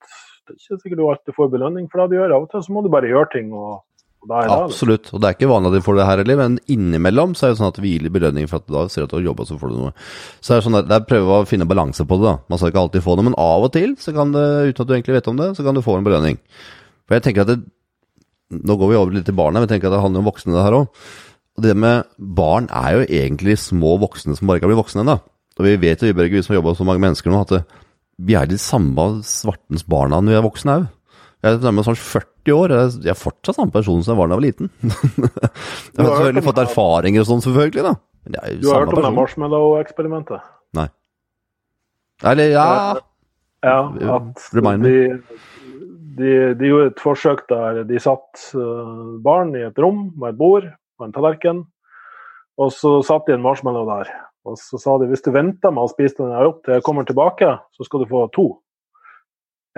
[0.43, 2.37] det er ikke sikkert du alltid får belønning for det du gjør.
[2.37, 3.83] Av og til så må du bare gjøre ting, og,
[4.31, 7.49] Absolutt, og det er ikke vanlig at de får det her heller, men innimellom så
[7.49, 9.17] er det sånn at vi gir litt belønning for at da ser du at du
[9.19, 9.95] har jobba, så får du noe.
[10.39, 12.37] Så er det sånn at der prøver å finne balanse på det, da.
[12.53, 14.91] Man skal ikke alltid få det, men av og til, så kan det, uten at
[14.91, 16.39] du egentlig vet om det, så kan du få en belønning.
[17.09, 17.63] For jeg tenker at det,
[18.53, 20.53] Nå går vi over litt til barna, men jeg tenker at det handler om voksne,
[20.53, 21.05] det her òg.
[21.57, 25.05] Og det med barn er jo egentlig små voksne som bare ikke har blitt voksne
[25.07, 25.15] ennå.
[25.57, 27.55] Og vi vet jo, Børge, vi som har jobba med så mange mennesker nå, at
[27.55, 27.63] det,
[28.21, 30.85] vi er de samme svartens barna når vi er voksne òg.
[31.43, 34.31] Jeg er nærmest sånn 40 år, og jeg er fortsatt samme person som jeg var
[34.31, 34.71] da jeg var liten.
[34.83, 37.95] jeg har selvfølgelig fått erfaringer og sånn, selvfølgelig, da.
[38.23, 40.51] Men jeg er jo Du har hørt om det marshmallow-eksperimentet?
[40.79, 40.89] Nei.
[42.33, 42.67] Eller, ja
[43.63, 43.79] Ja,
[44.17, 44.99] at Remind de,
[46.19, 50.41] de, de gjorde et forsøk der de satt eh, barn i et rom med et
[50.41, 51.65] bord og en tallerken,
[52.59, 54.11] og så satt de en marshmallow der.
[54.47, 56.85] Og så sa de hvis du venter med å spise den her opp til jeg
[56.87, 58.49] kommer tilbake, så skal du få to.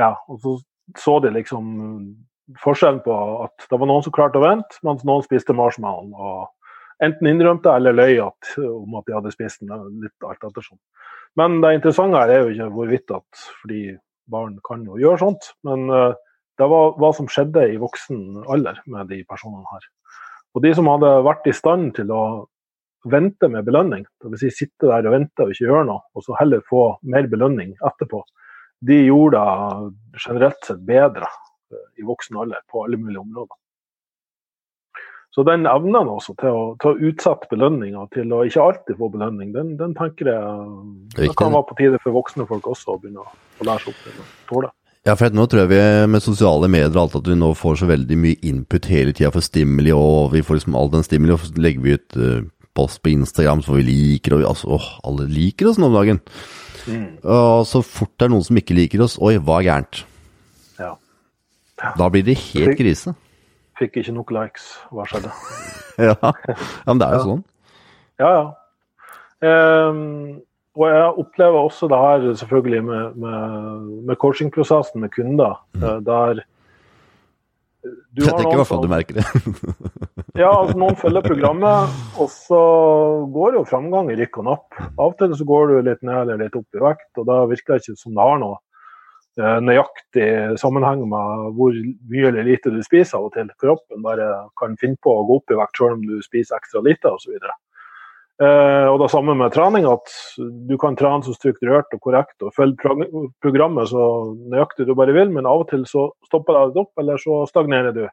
[0.00, 0.56] Ja, og så
[0.98, 1.64] så de liksom
[2.60, 6.12] forskjellen på at det var noen som klarte å vente, mens noen spiste marshmallow.
[6.14, 9.72] Og enten innrømte eller løy at, om at de hadde spist den.
[10.04, 10.78] Litt alt ettersom.
[11.38, 13.82] Men det interessante her er jo ikke hvorvidt at fordi
[14.30, 16.14] barn kan jo gjøre sånt, men eh,
[16.60, 19.88] det var hva som skjedde i voksen alder med de personene her.
[20.54, 22.24] Og de som hadde vært i stand til å
[23.10, 24.46] vente med belønning, dvs.
[24.46, 27.74] Si sitte der og vente og ikke gjøre noe, og så heller få mer belønning
[27.84, 28.22] etterpå,
[28.84, 31.28] de gjorde det generelt sett bedre
[32.00, 33.56] i voksen alder på alle mulige områder.
[35.34, 39.08] Så den evnen også til å, til å utsette belønninga til å ikke alltid få
[39.16, 40.68] belønning, den, den tenker jeg
[41.16, 44.04] det kan være på tide for voksne folk også å begynne å lære seg opp
[44.04, 44.70] til å tåle.
[45.04, 47.82] Ja, for nå tror jeg vi med sosiale medier og alt at vi nå får
[47.82, 51.34] så veldig mye input hele tida for stimuli, og vi får liksom all den stimuli,
[51.34, 52.46] og så legger vi ut eh,
[52.78, 55.98] post på Instagram som vi liker, og vi, altså, åh, alle liker oss nå om
[55.98, 56.22] dagen.
[56.86, 60.04] Og så fort det er noen som ikke liker oss, oi, hva er gærent?
[61.82, 61.92] Ja.
[61.98, 63.14] Da blir det helt krise.
[63.78, 65.32] Fikk ikke nok likes, hva skjedde?
[65.94, 67.42] Ja, ja men det er jo sånn.
[68.18, 68.46] Ja, ja.
[69.44, 70.40] Um,
[70.74, 76.02] og jeg opplever også det her selvfølgelig med, med, med coachingprosessen med kunder, mm.
[76.08, 76.42] der
[77.84, 79.26] du Jeg tenker i hvert fall du merker det.
[80.34, 82.60] Ja, altså noen følger programmet, og så
[83.30, 84.80] går jo framgang i rykk og napp.
[84.96, 87.36] Av og til så går du litt ned eller litt opp i vekt, og da
[87.46, 88.73] virker det ikke som det har noe eh,
[89.36, 90.26] nøyaktig
[90.62, 91.74] sammenheng med hvor
[92.10, 93.48] mye eller lite du spiser av og til.
[93.58, 94.28] Kroppen bare
[94.60, 97.34] kan finne på å gå opp i vekt selv om du spiser ekstra lite osv.
[98.42, 100.10] Eh, og det samme med trening, at
[100.66, 102.96] du kan trene så strukturert og korrekt og følge
[103.44, 104.06] programmet så
[104.50, 107.94] nøyaktig du bare vil, men av og til så stopper det opp, eller så stagnerer
[107.94, 108.04] du.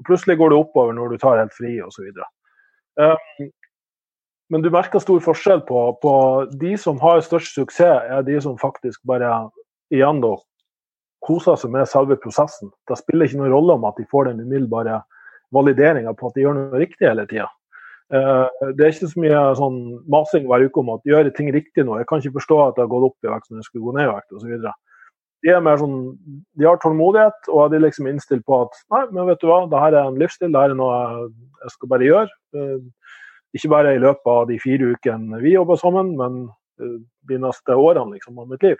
[0.00, 2.04] Og plutselig går det oppover når du tar helt fri osv.
[3.00, 3.48] Um,
[4.52, 6.14] men du merker stor forskjell på, på
[6.60, 9.30] de som har størst suksess, er de som faktisk bare
[9.92, 10.34] igjen da
[11.24, 12.70] koser seg med selve prosessen.
[12.88, 15.00] Det spiller ikke noen rolle om at de får den umiddelbare
[15.54, 17.48] valideringa på at de gjør noe riktig hele tida.
[18.12, 19.76] det er ikke så mye sånn
[20.12, 21.96] masing hver uke om at gjør ting riktig nå.
[21.96, 23.94] Jeg kan ikke forstå at det har gått opp i vekt når jeg skulle gå
[23.96, 24.66] ned i vekt osv.
[25.42, 25.96] De er mer sånn,
[26.60, 29.62] de har tålmodighet og de er liksom innstilt på at nei, men vet du hva,
[29.70, 30.98] det her er en livsstil, det her er noe
[31.62, 32.36] jeg skal bare gjøre.
[32.58, 32.76] Eh,
[33.52, 36.38] Ikke bare i løpet av de fire ukene vi jobber sammen, men
[36.80, 38.76] eh, de neste årene liksom, av mitt liv.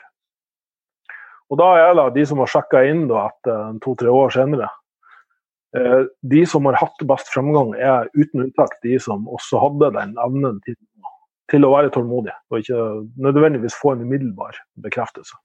[1.52, 4.70] Og da er det de som har sjekka inn da, etter to-tre år senere.
[5.76, 10.14] Eh, De som har hatt best fremgang, er uten unntak de som også hadde den
[10.24, 10.78] evnen til,
[11.52, 12.84] til å være tålmodige, og ikke
[13.28, 15.36] nødvendigvis få en umiddelbar bekreftelse.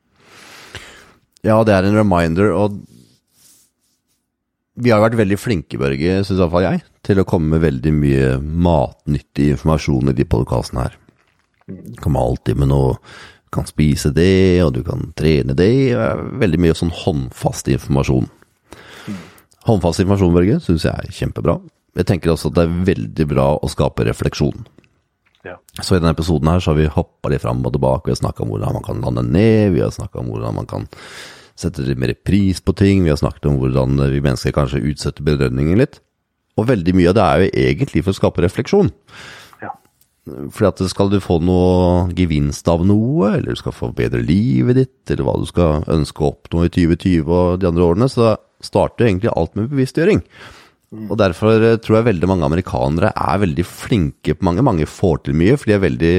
[1.43, 2.80] Ja, det er en reminder, og
[4.78, 8.28] vi har vært veldig flinke, Børge, syns iallfall jeg, til å komme med veldig mye
[8.39, 10.98] matnyttig informasjon i de podkastene her.
[11.67, 12.96] Du kommer alltid med noe
[13.54, 15.72] kan spise det, og du kan trene det.
[16.42, 18.28] Veldig mye sånn håndfast informasjon.
[19.68, 21.58] Håndfast informasjon, Børge, syns jeg er kjempebra.
[21.98, 24.68] Jeg tenker også at det er veldig bra å skape refleksjon.
[25.48, 25.56] Ja.
[25.80, 28.10] Så i denne episoden her så har vi hoppa litt fram og tilbake.
[28.10, 30.70] Vi har snakka om hvordan man kan lande ned, vi har snakka om hvordan man
[30.70, 30.88] kan
[31.58, 35.26] sette litt mer pris på ting, vi har snakket om hvordan vi mennesker kanskje utsetter
[35.26, 36.00] belønningen litt.
[36.58, 38.92] Og veldig mye av det er jo egentlig for å skape refleksjon.
[40.28, 45.00] Fordi at skal du få noe gevinst av noe, eller du skal forbedre livet ditt,
[45.13, 49.08] eller hva du skal ønske å oppnå i 2020 og de andre årene, så starter
[49.08, 50.24] egentlig alt med bevisstgjøring.
[50.98, 55.26] Og derfor eh, tror jeg veldig mange amerikanere er veldig flinke på Mange, mange får
[55.26, 56.16] til mye, for de er veldig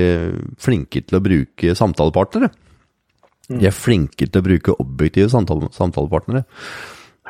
[0.60, 2.50] flinke til å bruke samtalepartnere.
[3.48, 6.44] De er flinke til å bruke objektive samtale, samtalepartnere.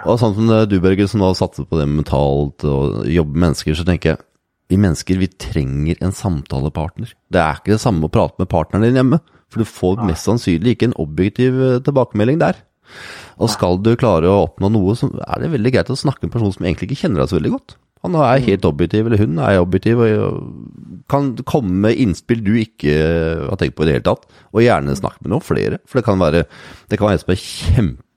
[0.07, 3.79] Og sånn som du, Børge, som da satser på det mentalt og jobber med mennesker,
[3.79, 4.25] så tenker jeg
[4.69, 7.15] vi mennesker vi trenger en samtalepartner.
[7.33, 10.29] Det er ikke det samme å prate med partneren din hjemme, for du får mest
[10.29, 12.61] sannsynlig ikke en objektiv eh, tilbakemelding der.
[13.41, 16.31] Og skal du klare å oppnå noe, så er det veldig greit å snakke med
[16.31, 17.77] en person som egentlig ikke kjenner deg så veldig godt.
[18.07, 22.93] Han er helt objektiv, eller hun er objektiv, og kan komme med innspill du ikke
[23.49, 24.29] har tenkt på i det hele tatt.
[24.53, 26.45] Og gjerne snakke med noen flere, for det kan være,
[26.91, 27.41] det kan være en som er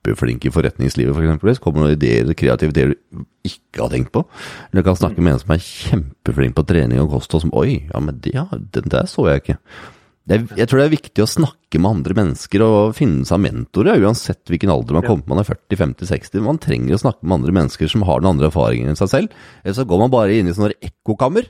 [0.01, 1.21] kjempeflink i forretningslivet, f.eks.
[1.21, 1.63] For eksempel.
[1.63, 4.25] kommer noen ideer, kreative ideer du ikke har tenkt på.
[4.71, 7.87] Eller kan snakke med en som er kjempeflink på trening og kost, og som oi,
[7.91, 9.57] ja, men det, ja, den der så jeg ikke.
[10.21, 13.41] Det er, jeg tror det er viktig å snakke med andre mennesker og finne seg
[13.41, 15.31] mentorer, uansett hvilken alder man kommer.
[15.33, 16.43] Man er 40, 50, 60.
[16.45, 19.41] Man trenger å snakke med andre mennesker som har den andre erfaringen enn seg selv.
[19.63, 21.49] Eller så går man bare inn i sånne ekkokammer.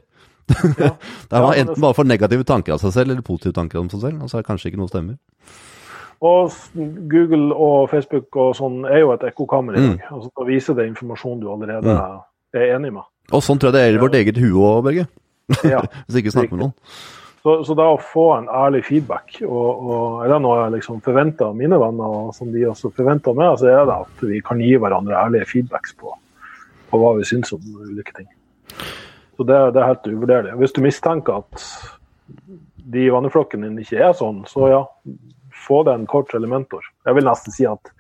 [0.79, 0.95] Ja.
[1.31, 4.05] Der man enten bare får negative tanker av seg selv, eller positive tanker om seg
[4.07, 4.23] selv.
[4.23, 5.19] Og så er det kanskje ikke noe stemmer.
[6.21, 6.51] Og
[7.09, 9.95] Google og Facebook og sånn er jo et ekkokammer i dag.
[9.95, 10.11] Mm.
[10.17, 12.19] Altså, da viser det informasjon du allerede mm.
[12.59, 13.07] er enig med.
[13.31, 15.07] Og sånn tror jeg det er i vårt eget hue òg, Børge.
[15.65, 15.81] Ja.
[16.05, 16.75] Hvis ikke snakker med noen.
[17.41, 20.99] Så, så, da å få en ærlig feedback, og, og er det noe jeg liksom
[21.01, 24.21] forventer av mine venner, og som de også forventer av meg, så er det at
[24.29, 26.13] vi kan gi hverandre ærlige feedbacks på,
[26.91, 28.29] på hva vi syns om ulike ting.
[29.33, 30.53] Så det, det er helt uvurderlig.
[30.61, 31.65] Hvis du mistenker at
[32.93, 34.83] de i venneflokken din ikke er sånn, så ja,
[35.61, 36.85] få deg en coach eller mentor.
[37.07, 37.91] Jeg vil nesten si at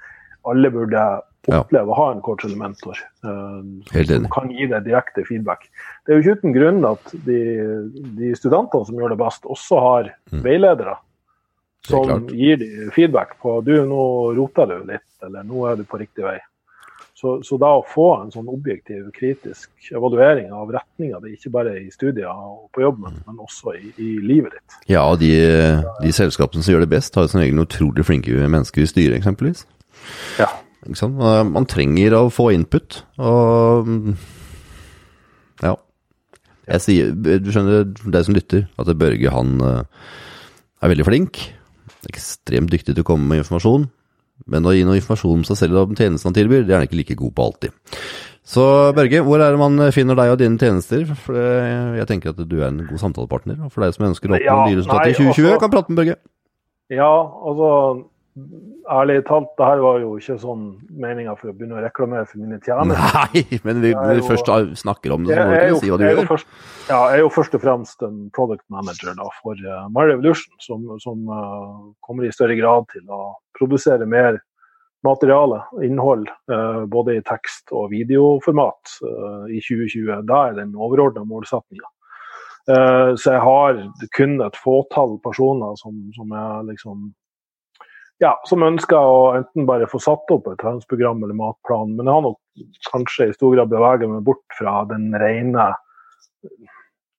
[0.49, 1.03] alle burde
[1.49, 3.61] oppleve å ha en coach eller mentor uh,
[4.05, 5.65] som kan gi deg direkte feedback.
[6.05, 7.39] Det er jo ikke uten grunn at de,
[8.19, 10.43] de studentene som gjør det best, også har mm.
[10.45, 10.97] veiledere
[11.87, 14.03] som gir dem feedback på du, nå
[14.37, 16.37] roter du litt, eller nå er du på riktig vei.
[17.21, 21.75] Så, så, da å få en sånn objektiv, kritisk evaluering av retninga di, ikke bare
[21.77, 23.19] i studier og på jobben, mm.
[23.27, 24.79] men også i, i, livet ditt.
[24.89, 25.29] Ja, og de,
[26.01, 29.67] de selskapene som gjør det best, har som regel utrolig flinke mennesker i styret, eksempelvis.
[30.41, 30.49] Ja.
[30.81, 33.93] Man trenger å få input, og
[35.61, 35.77] ja.
[36.71, 40.05] Jeg sier, du skjønner, deg som lytter, at Børge han eh,
[40.81, 41.45] er veldig flink.
[42.09, 43.91] Ekstremt dyktig til å komme med informasjon.
[44.49, 46.81] Men å gi noe informasjon om seg selv og om tjenestene han tilbyr, det er
[46.81, 47.97] han ikke like god på alltid.
[48.51, 48.63] Så
[48.97, 51.05] Børge, hvor er det man finner deg og dine tjenester?
[51.25, 51.37] For
[51.99, 53.59] jeg tenker at du er en god samtalepartner.
[53.63, 56.01] Og for deg som ønsker å oppnå ja, nyresultat i 2020, også, kan prate med
[56.01, 56.17] Børge.
[56.91, 57.11] Ja,
[57.47, 57.69] altså
[58.31, 60.61] Ærlig talt, det her var jo ikke sånn
[61.03, 63.17] meninga for å begynne å reklamere for mine tjenester.
[63.35, 66.05] Nei, men vi, når vi først snakker om det, så må du si hva du
[66.05, 66.21] gjør.
[66.29, 66.53] Først,
[66.87, 70.55] ja, jeg er jo først og fremst en product manager da, for uh, My Revolution,
[70.63, 73.21] som, som uh, kommer i større grad til å
[73.59, 74.39] produsere mer
[75.03, 80.23] materiale, innhold, uh, både i tekst- og videoformat uh, i 2020.
[80.31, 81.97] Da er den overordna målsettinga.
[83.17, 83.79] så jeg har
[84.13, 87.09] kun et fåtall personer som, som er liksom
[88.21, 92.13] ja, som ønsker å enten bare få satt opp et treningsprogram eller matplan, men jeg
[92.13, 95.71] har nok kanskje i stor grad beveget meg bort fra den rene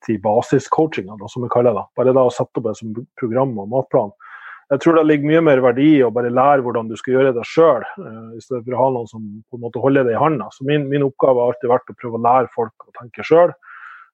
[0.06, 1.86] til basiscoachinga, som vi kaller det.
[1.98, 4.14] Bare da å sette opp et program og matplan.
[4.72, 7.34] Jeg tror det ligger mye mer verdi i å bare lære hvordan du skal gjøre
[7.36, 10.14] det sjøl, uh, i stedet for å ha noen som på en måte holder det
[10.14, 10.46] i handa.
[10.54, 13.52] Så min, min, oppgave har alltid vært å prøve å lære folk å tenke sjøl.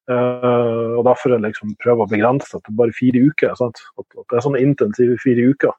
[0.08, 3.52] Eh, og derfor liksom prøve å begrense det til bare fire uker.
[3.52, 5.74] At, at, det er sånne intensive fire uker.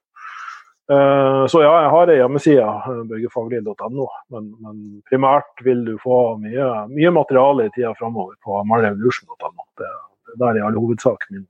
[0.90, 3.02] Eh, så ja, jeg har ei hjemmeside, eh,
[4.34, 4.78] Men, men,
[5.10, 9.68] primært vil du få mye, mye materiale i tida framover på marrevolution.no.
[9.78, 9.92] Det,
[10.32, 11.46] det der i all hovedsak min,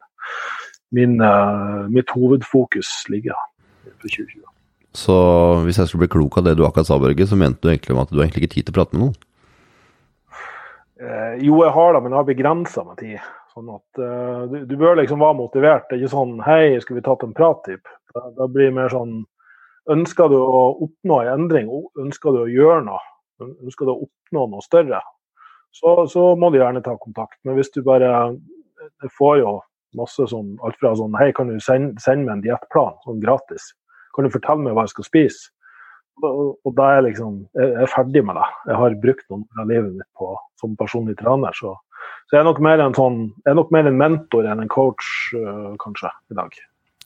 [0.91, 3.37] min, uh, mitt hovedfokus ligger
[4.01, 4.43] for 2020.
[4.93, 5.15] Så
[5.63, 7.95] hvis jeg skulle bli klok av det du akkurat sa, Børge, så mente du egentlig
[7.95, 9.17] at du har egentlig ikke tid til å prate med noen?
[10.99, 13.19] Eh, jo, jeg har det, men jeg har begrensa meg tid.
[13.55, 15.87] Sånn at uh, du, du, bør liksom være motivert.
[15.89, 17.69] Det er ikke sånn 'hei, skulle vi tatt en prat?'
[18.13, 19.23] Da, da blir det mer sånn
[19.89, 22.99] Ønsker du å oppnå en endring, ønsker du å gjøre noe,
[23.41, 24.99] ønsker du å oppnå noe større,
[25.73, 27.39] så, så må du gjerne ta kontakt.
[27.45, 28.37] Men hvis du bare
[29.01, 29.53] Jeg får jo
[29.97, 33.71] masse sånn alt fra sånn Hei, kan du sende, sende meg en diettplan sånn gratis?
[34.15, 35.49] Kan du fortelle meg hva jeg skal spise?
[36.21, 38.47] Og da er jeg liksom Jeg er ferdig med det.
[38.69, 41.75] Jeg har brukt noen av livet mitt på som personlig trener, så
[42.29, 44.71] så jeg er nok mer en, sånn, jeg er nok mer en mentor enn en
[44.71, 46.59] coach, uh, kanskje, i dag.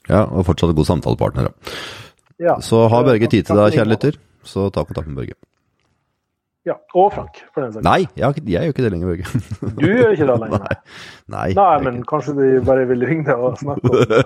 [0.09, 1.49] Ja, og fortsatt en god samtalepartner.
[2.43, 2.57] Ja.
[2.63, 5.39] Så har Børge tid til deg, kjære lytter, så ta kontakt med Børge.
[6.63, 9.71] Ja, og Frank, for den saks Nei, jeg, jeg gjør ikke det lenger, Børge.
[9.81, 10.61] du gjør ikke det lenger?
[10.63, 10.75] Nei,
[11.35, 12.09] Nei, Nei men ikke.
[12.13, 14.21] kanskje de bare vil ringe deg og snakke om det.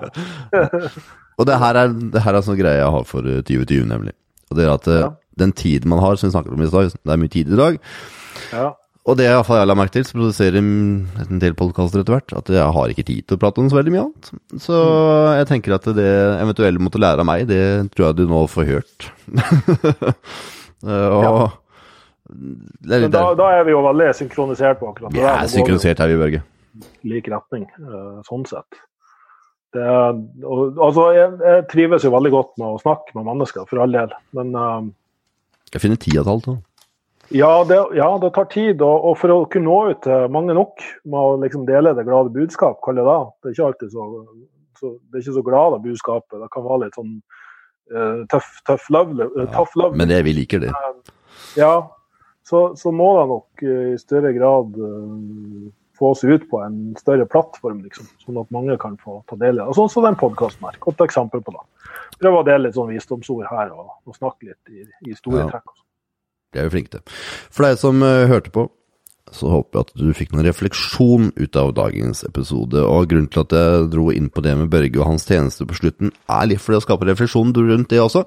[1.42, 4.14] og det her er, det her er sånn greie jeg har for 2020, eh, nemlig.
[4.52, 5.10] Og det er at eh, ja.
[5.42, 7.60] den tiden man har, som vi snakket om i dag, det er mye tid i
[7.64, 7.82] dag.
[8.54, 8.70] Ja.
[9.08, 12.50] Og det jeg har lagt merke til, så produserer en del podkaster etter hvert, at
[12.52, 14.32] jeg har ikke tid til å prate om så veldig mye annet.
[14.60, 14.80] Så
[15.38, 16.10] jeg tenker at det
[16.42, 17.62] eventuelle måtte lære av meg, det
[17.94, 19.08] tror jeg du nå får hørt.
[20.92, 21.32] og ja.
[22.28, 25.24] Men da, da, er vi jo veldig synkronisert på akkurat det.
[25.24, 26.44] Ja, synkronisert er vi, Børge.
[27.08, 28.82] lik retning, uh, sånn sett.
[29.76, 29.84] Det,
[30.44, 33.96] og, altså, jeg, jeg, trives jo veldig godt med å snakke med mennesker, for all
[33.96, 34.92] del, men um,
[35.72, 36.58] Jeg finner tida til alt, da.
[37.36, 38.82] Ja det, ja, det tar tid.
[38.82, 42.06] Og, og, for å kunne nå ut til mange nok med å liksom dele det
[42.08, 43.34] glade budskap, kaller jeg det.
[43.42, 44.08] Det er ikke alltid så,
[44.80, 46.40] så, det er ikke så glade budskapet.
[46.44, 47.18] Det kan være litt sånn
[47.96, 49.30] uh, tøff, tøff love.
[49.36, 49.98] Uh, tough love.
[50.00, 50.72] Men det, vi liker det.
[51.60, 51.74] ja,
[52.48, 54.80] så, så, må det nok i større grad
[55.98, 59.58] få oss ut på en større plattform, liksom, sånn at mange kan få ta del
[59.58, 59.76] i det.
[59.76, 60.78] Sånn som den podkasten her.
[60.84, 61.92] Godt eksempel på det.
[62.22, 65.50] Prøve å dele litt sånn visdomsord her og, og snakke litt i, i store ja.
[65.56, 65.74] trekk.
[66.58, 67.22] Det er vi flinke til.
[67.54, 68.66] For deg som uh, hørte på,
[69.36, 72.82] så håper jeg at du fikk noen refleksjon ut av dagens episode.
[72.82, 75.78] Og grunnen til at jeg dro inn på det med Børge og hans tjeneste på
[75.78, 78.24] slutten, er litt for å skape refleksjon rundt det også.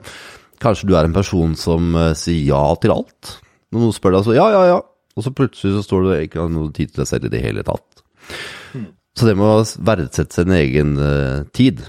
[0.60, 3.36] Kanskje du er en person som uh, sier ja til alt.
[3.72, 4.80] Når noen spør deg så ja, ja, ja,
[5.16, 7.42] og så plutselig så står du ikke har noe tid til deg selv i det
[7.42, 8.04] hele tatt.
[8.74, 8.90] Mm.
[9.16, 11.82] Så det med å verdsette sin egen uh, tid,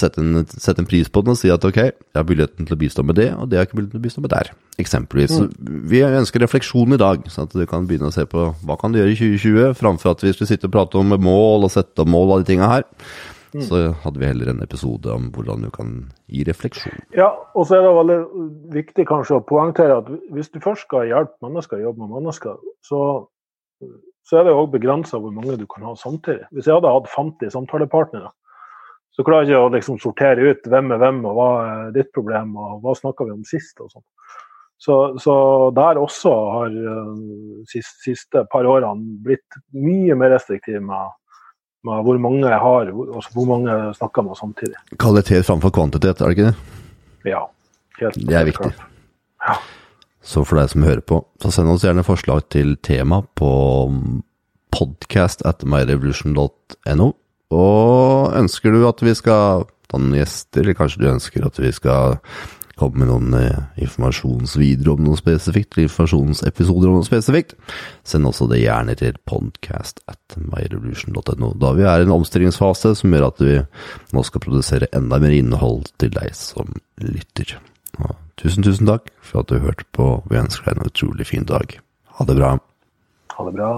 [0.00, 2.76] sette en, sette en, pris på den og si at ok, jeg har muligheten til
[2.76, 4.50] å bistå med det, og det har jeg ikke muligheten til å bistå med der.
[4.82, 5.36] Eksempelvis.
[5.40, 5.78] Mm.
[5.92, 8.92] Vi ønsker refleksjon i dag, sånn at du kan begynne å se på hva kan
[8.92, 12.04] du gjøre i 2020, framfor at vi skulle sitte og prate om mål og sette
[12.04, 12.86] opp mål og de tinga her.
[13.56, 13.62] Mm.
[13.64, 15.92] Så hadde vi heller en episode om hvordan du kan
[16.28, 16.98] gi refleksjon.
[17.16, 18.18] Ja, og så er det veldig
[18.74, 23.00] viktig kanskje å poengtere at hvis du først skal hjelpe mennesker, jobbe med mennesker, så,
[24.26, 26.44] så er det òg begrensa hvor mange du kan ha samtidig.
[26.52, 28.34] Hvis jeg hadde hatt 50 samtalepartnere,
[29.16, 32.12] så klarer jeg ikke å liksom sortere ut hvem er hvem, og hva er ditt
[32.14, 34.04] problem, og hva snakka vi om sist, og sånn.
[34.76, 35.34] Så, så,
[35.72, 37.14] der også har uh,
[37.64, 41.14] siste, siste par årene blitt mye mer restriktiv med
[41.86, 44.78] med hvor mange jeg har, altså hvor mange jeg snakker med samtidig.
[44.98, 46.56] Kvalitet framfor kvantitet, er det ikke det?
[47.30, 47.42] Ja.
[48.00, 48.72] Helt, det er viktig.
[49.46, 49.58] Ja.
[50.26, 53.50] Så for deg som hører på, så send oss gjerne forslag til tema på
[54.74, 57.12] podcast at myrevolution.no.
[57.54, 61.70] Og ønsker du at vi skal ta noen gjester, eller kanskje du ønsker at vi
[61.74, 62.18] skal
[62.76, 67.54] komme med noen eh, informasjonsvideoer om noe spesifikt, eller informasjonsepisoder om noe spesifikt,
[68.04, 71.54] send også det gjerne til podcast at myrevolution.no.
[71.56, 73.56] Da vi er i en omstillingsfase som gjør at vi
[74.12, 77.56] nå skal produsere enda mer innhold til deg som lytter.
[78.02, 80.10] Og tusen, tusen takk for at du hørte på.
[80.28, 81.78] Vi ønsker deg en utrolig fin dag.
[82.18, 82.56] Ha det bra.
[83.38, 83.76] Ha det bra.